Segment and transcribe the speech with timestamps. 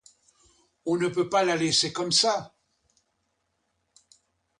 [0.87, 2.55] On ne peut pas la laisser comme ça.